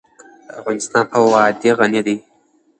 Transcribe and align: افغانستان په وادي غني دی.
افغانستان 0.59 1.03
په 1.11 1.17
وادي 1.31 1.71
غني 1.77 2.01
دی. 2.07 2.17